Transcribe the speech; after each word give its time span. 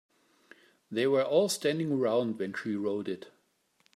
They 0.89 1.05
were 1.05 1.21
all 1.21 1.47
standing 1.47 1.91
around 1.91 2.39
when 2.39 2.55
she 2.55 2.75
wrote 2.75 3.07
it. 3.07 3.27